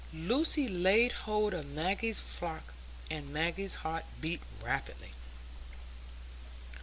Lucy 0.11 0.67
laid 0.67 1.11
hold 1.11 1.53
of 1.53 1.63
Maggie's 1.67 2.21
frock, 2.21 2.73
and 3.11 3.31
Maggie's 3.31 3.75
heart 3.85 4.03
beat 4.19 4.41
rapidly. 4.63 5.13